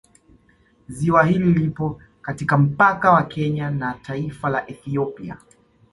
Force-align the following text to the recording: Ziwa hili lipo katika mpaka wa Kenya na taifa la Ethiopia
Ziwa 0.87 1.23
hili 1.23 1.53
lipo 1.53 2.01
katika 2.21 2.57
mpaka 2.57 3.11
wa 3.11 3.23
Kenya 3.23 3.69
na 3.69 3.93
taifa 3.93 4.49
la 4.49 4.67
Ethiopia 4.67 5.37